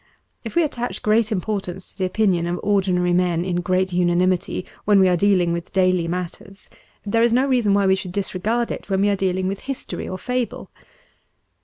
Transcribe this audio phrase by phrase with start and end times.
[0.43, 4.99] If we attach great importance to the opinion of ordinary men in great unanimity when
[4.99, 6.69] we are dealing with daily matters,
[7.05, 10.09] there is no reason why we should disregard it when we are dealing with history
[10.09, 10.71] or fable.